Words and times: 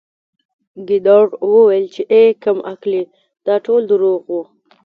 ګیدړ 0.87 1.25
وویل 1.53 1.85
چې 1.93 2.01
اې 2.13 2.23
کم 2.43 2.57
عقلې 2.71 3.01
دا 3.45 3.55
ټول 3.65 3.81
درواغ 3.89 4.21
وو 4.31 4.41